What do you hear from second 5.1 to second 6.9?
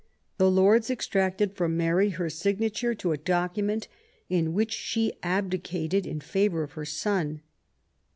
abdicated in favour of her